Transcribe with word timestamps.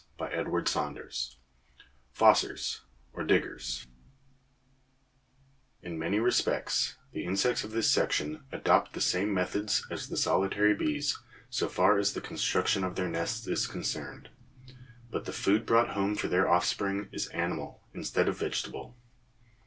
THE 0.17 1.35
FOSSORS 2.15 2.81
OR 3.13 3.23
DIGGERS 3.23 3.85
In 5.83 5.99
many 5.99 6.17
respects 6.17 6.95
the 7.11 7.23
insects 7.23 7.63
of 7.63 7.69
this 7.69 7.91
section 7.91 8.43
adopt 8.51 8.93
the 8.93 8.99
same 8.99 9.31
methods 9.31 9.85
as 9.91 10.07
the 10.09 10.17
solitary 10.17 10.73
bees 10.73 11.19
so 11.51 11.67
far 11.69 11.99
as 11.99 12.13
the 12.13 12.19
construction 12.19 12.83
of 12.83 12.95
their 12.95 13.09
nests 13.09 13.45
is 13.45 13.67
concerned, 13.67 14.29
but 15.11 15.25
the 15.25 15.31
food 15.33 15.67
brought 15.67 15.89
home 15.89 16.15
for 16.15 16.27
their 16.27 16.49
offspring 16.49 17.07
is 17.11 17.27
animal 17.27 17.83
instead 17.93 18.27
of 18.27 18.39
vegetable. 18.39 18.95